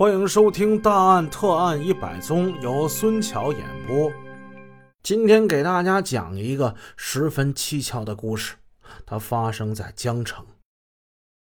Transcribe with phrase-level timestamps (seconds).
[0.00, 4.10] 欢迎收听《大案特案一百宗》，由孙桥演播。
[5.02, 8.54] 今天给大家讲一个十分蹊跷的故事，
[9.04, 10.42] 它发生在江城。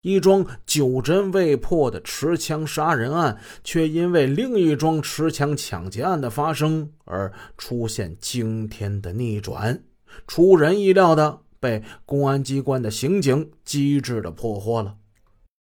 [0.00, 9.82] 一桩久侦未破的持枪杀人案，却因为另一桩持枪抢劫案的发生而出现惊天的逆转，
[10.26, 14.96] 出人意料的被公安机关的刑警机智的破获了。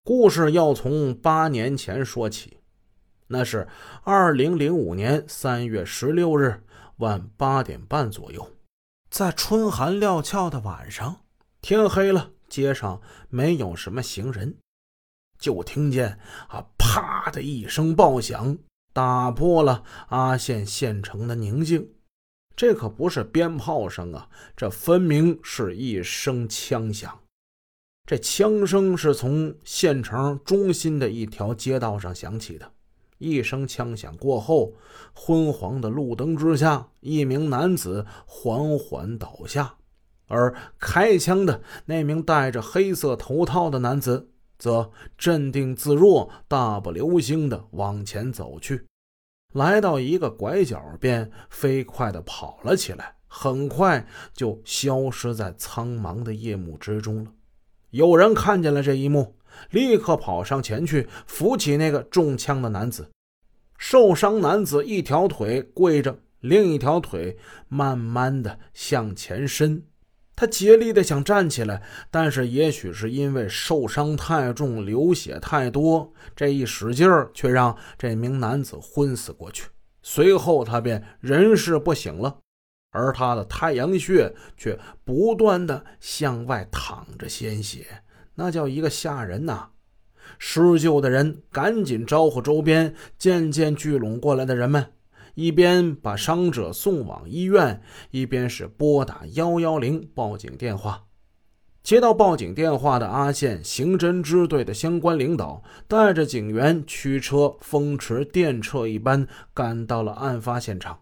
[0.05, 2.59] 故事要从八年前说起，
[3.27, 3.67] 那是
[4.03, 6.63] 二零零五年三月十六日
[6.97, 8.51] 晚八点半左右，
[9.09, 11.21] 在春寒料峭的晚上，
[11.61, 14.55] 天黑了，街上没有什么行人，
[15.39, 18.57] 就听见啊啪的一声爆响，
[18.93, 21.89] 打破了阿县县城的宁静。
[22.55, 27.19] 这可不是鞭炮声啊，这分明是一声枪响。
[28.05, 32.71] 这枪声是从县城中心的一条街道上响起的。
[33.25, 34.73] 一声枪响过后，
[35.13, 39.77] 昏黄的路灯之下，一名男子缓缓倒下，
[40.27, 48.85] 而开枪的那名戴着黑色头套的男子则镇定自若、大步流星地往前走去，
[49.53, 57.31] 来到一个拐角便飞快地跑了起来，很快就消失在苍茫的夜幕之中了。
[57.89, 59.35] 有人看见了这一幕，
[59.71, 63.09] 立刻跑上前去扶起那个中枪的男子。
[63.77, 67.37] 受伤男子一条腿跪着，另一条腿
[67.67, 69.83] 慢慢的向前伸，
[70.35, 79.67] 他竭力的想站起来，但是也许是因为受伤太重，流血太多，这一使劲儿却让这名男子昏死过去。
[80.01, 82.37] 随后他便人事不省了。
[82.91, 87.85] 而他的太阳穴却不断的向外淌着鲜血，
[88.35, 89.67] 那叫一个吓人呐！
[90.37, 94.91] 施救的人赶紧招呼周边渐渐聚拢过来的人们，
[95.33, 97.81] 一边把伤者送往医院，
[98.11, 101.03] 一边是拨打幺幺零报警电话。
[101.83, 111.01] 接到报警电话的阿县刑侦支队的相关领导，带着警员驱车风驰电掣一般赶到了案发现场。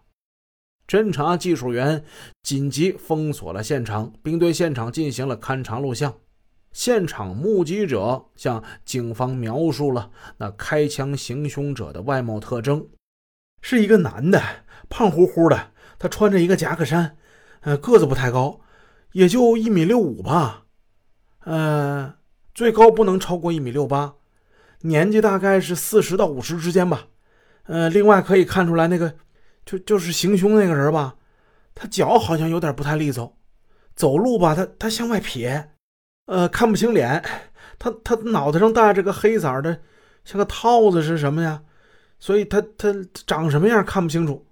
[0.86, 2.04] 侦查技术员
[2.42, 6.12] 紧急封锁了现场，并对现场进行了勘查录像。
[6.74, 12.86] 现场目击者向警方描述了那开枪行凶者的外貌特征：
[13.62, 14.42] 是一个男的，
[14.90, 17.16] 胖乎乎的，他穿着一个夹克衫，
[17.60, 18.60] 呃，个子不太高，
[19.12, 20.64] 也就一米六五吧，
[21.44, 22.16] 呃，
[22.52, 24.16] 最高不能超过一米六八，
[24.82, 27.06] 年纪大概是四十到五十之间吧。
[27.62, 29.14] 呃，另外可以看出来那个。
[29.66, 31.16] 就就是行凶那个人吧，
[31.74, 33.34] 他脚好像有点不太利索，
[33.96, 35.70] 走路吧，他他向外撇，
[36.26, 37.22] 呃，看不清脸，
[37.78, 39.80] 他他脑袋上戴着个黑色的，
[40.24, 41.62] 像个套子是什么呀？
[42.18, 42.94] 所以他他
[43.26, 44.46] 长什么样看不清楚。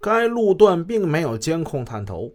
[0.00, 2.32] 该路段并没有监控探头。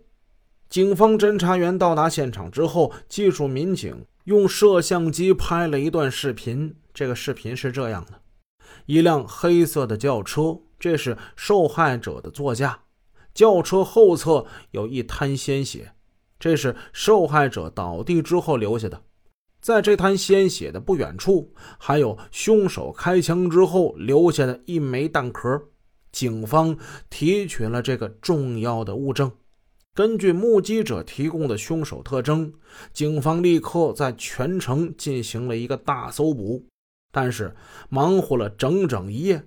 [0.69, 6.75] 警方侦查员到达现场之后，技术民警用摄像机拍了一段视频。
[6.93, 8.21] 这个视频是这样的：
[8.85, 10.59] 一辆黑色的轿车。
[10.77, 12.81] 这是受害者的座驾，
[13.33, 15.93] 轿车后侧有一滩鲜血，
[16.45, 19.01] 这是受害者倒地之后留下的。
[19.59, 25.59] 在这滩鲜血的不远处，还有凶手开枪之后留下的一枚弹壳。
[26.11, 26.77] 警方
[27.09, 29.31] 提取了这个重要的物证。
[29.95, 32.53] 根据目击者提供的凶手特征，
[32.93, 36.63] 警方立刻在全城进行了一个大搜捕，
[37.11, 37.55] 但是
[37.89, 39.43] 忙活了整整一夜。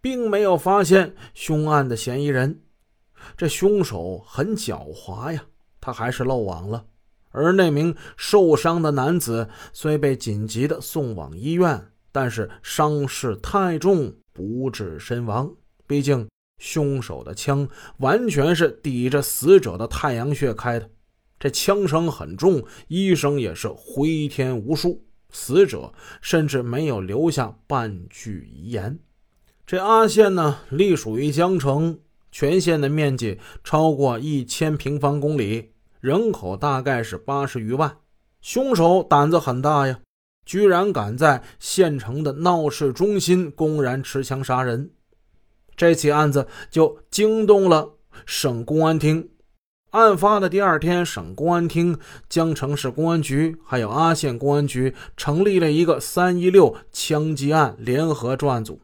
[0.00, 2.62] 并没有发现凶案的嫌疑人，
[3.36, 5.44] 这凶手很狡猾呀，
[5.80, 6.84] 他还是漏网了。
[7.30, 15.54] 而那名受伤的男子虽被紧急的送往医院，但是伤势太重，不治身亡。
[15.86, 16.26] 毕竟
[16.58, 17.68] 凶手的枪
[17.98, 20.90] 完全是抵着死者的太阳穴开的，
[21.38, 28.98] 这枪声很重，医生也是回天无术，死者甚至没有留下半句遗言。
[29.66, 32.00] 这阿县呢，隶属于江城，
[32.32, 37.96] 全县的面积超过一千平方公里，人口大概是八十余万。
[38.40, 39.98] 凶手胆子很大呀，
[40.44, 44.90] 居然敢在县城的闹市中心公然持枪杀人。
[45.76, 47.94] 这起案子就惊动了
[48.26, 49.28] 省公安厅。
[49.90, 51.98] 案发的第二天，省公安厅、
[52.28, 58.80] 江城市公安局还有阿县公安局成立了一个“三一六”枪击案联合专案组。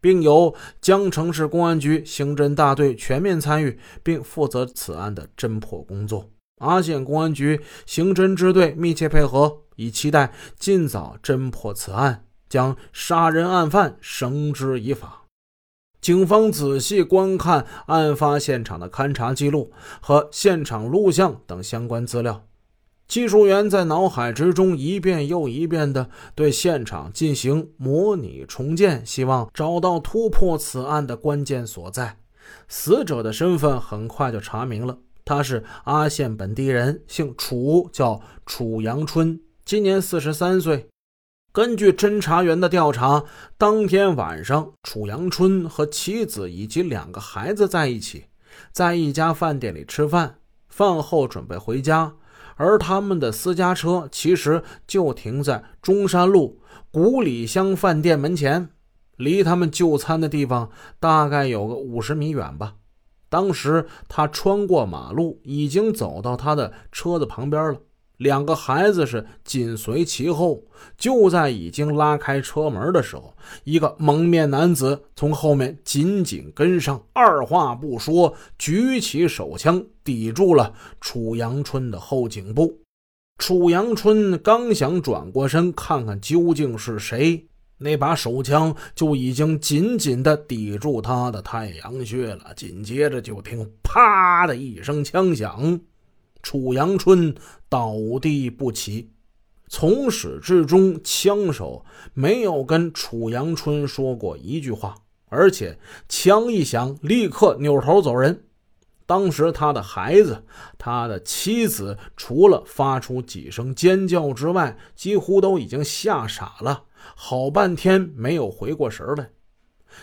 [0.00, 6.30] 并由江城市公安局刑侦大队全面参与，并负责此案的侦破工作。
[6.60, 15.26] 阿县公安局刑侦支队密切配合，以期待尽早侦破此案，将杀人案犯绳之以法。
[16.00, 19.70] 警方仔细观看案发现场的勘查记录
[20.00, 22.46] 和现场录像等相关资料，
[23.06, 32.16] 技术员在脑海之中一遍又一遍地对现场进行模拟重建，希望找到突破此案的关键所在。
[32.66, 34.96] 死者的身份很快就查明了，
[35.30, 40.88] 他是阿县本地人，姓楚，叫楚阳春，今年四十三岁。
[41.52, 43.22] 根据侦查员的调查，
[43.56, 48.24] 当天晚上，楚阳春和妻子以及两个孩子在一起，
[48.72, 50.38] 在一家饭店里吃饭。
[50.68, 52.14] 饭后准备回家，
[52.56, 56.60] 而他们的私家车其实就停在中山路
[56.90, 58.70] 古里乡饭店门前，
[59.16, 62.74] 离他们就餐的地方大概有个五十米远吧。
[63.30, 67.78] 当时他穿过马路，已经走到他的车子旁边了。
[68.18, 70.62] 两个孩子是紧随其后，
[70.98, 73.34] 就在已经拉开车门的时候，
[73.64, 82.80] 一个蒙面男子从后面紧紧跟上，二话不说，举起手枪抵住了楚阳春的后颈部。
[83.38, 87.48] 楚阳春刚想转过身看看究竟是谁，
[87.82, 92.52] 那把手枪就已经紧紧地抵住他的太阳穴了。
[92.54, 95.80] 紧接着就听“啪”的一声枪响。
[96.42, 97.34] 楚阳春
[97.68, 99.10] 倒地不起，
[99.68, 101.84] 从始至终，枪手
[102.14, 104.94] 没有跟楚阳春说过一句话，
[105.26, 105.78] 而且
[106.08, 108.44] 枪一响，立刻扭头走人。
[109.06, 110.44] 当时他的孩子、
[110.78, 119.30] 他的妻子，除了发出几声尖叫之外，几乎都已经吓傻了，好半天没有回过神来。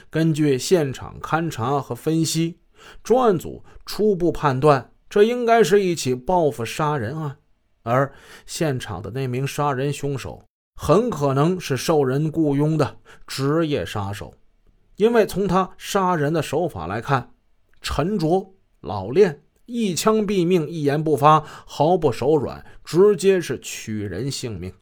[0.10, 2.60] 根据现场勘查和分析，
[3.04, 4.92] 专案组初步判断。
[5.10, 7.38] 这应该是一起报复杀人案，
[7.84, 8.14] 而
[8.46, 10.44] 现场的那名杀人凶手
[10.76, 14.34] 很可能是受人雇佣的职业杀手，
[14.98, 17.34] 因为从他杀人的手法来看，
[17.82, 24.74] 沉着老练，一枪毙命，一言不发，毫不手软，直接是取人性命。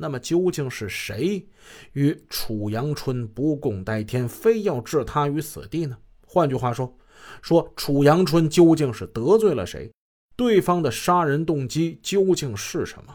[0.00, 1.46] 那么究竟是谁
[1.92, 5.98] 与楚阳春不共戴天，非要置他于死地呢？
[6.26, 6.96] 换句话说。
[7.42, 9.92] 说楚阳春究竟是得罪了谁？
[10.36, 13.14] 对方的杀人动机究竟是什么？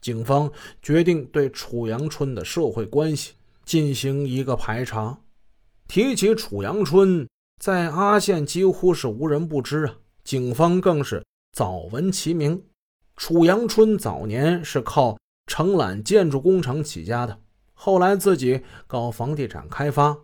[0.00, 0.50] 警方
[0.82, 3.34] 决定对楚阳春的社会关系
[3.64, 5.20] 进行一个排查。
[5.86, 7.28] 提起楚阳春，
[7.62, 9.94] 在阿县几乎是无人不知啊，
[10.24, 12.60] 警方更是早闻其名。
[13.16, 15.16] 楚阳春早年是靠
[15.48, 17.40] 承揽建筑工程起家的，
[17.74, 20.16] 后来自己搞房地产开发，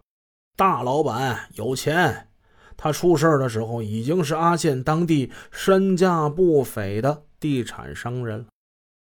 [0.55, 2.29] 大老板有钱。
[2.77, 8.45] 他出事的时候，已经是阿县当地身价不菲的地产商人了。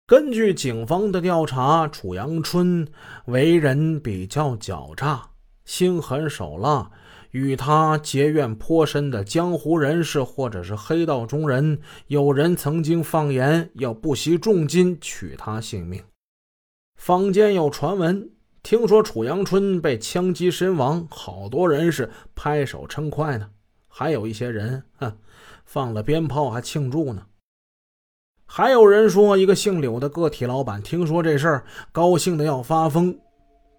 [0.05, 2.85] 根据警方的调查，楚阳春
[3.25, 5.29] 为人比较狡诈，
[5.63, 6.91] 心狠手辣，
[7.31, 16.03] 与他结怨颇深的江湖人士或者是黑道中人，有人曾经放言要不惜重金取他性命。
[16.95, 18.29] 坊间有传闻，
[18.61, 23.49] 听说楚阳春被枪击身亡，好多人是拍手称快呢。
[23.87, 25.17] 还有一些人，哼，
[25.65, 27.25] 放了鞭炮还庆祝呢。
[28.45, 33.17] 还有人说，一个姓柳的个体老板听说这事儿，高兴的要发疯。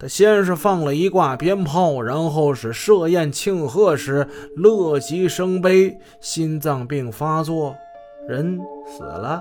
[0.02, 7.76] 他先是放了一挂鞭炮，然后是设宴庆贺时，乐极生悲，心脏病发作，
[8.26, 9.40] 人死了。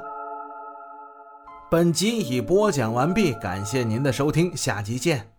[1.71, 5.30] 本集已播讲完毕，感谢您的收听，下集见。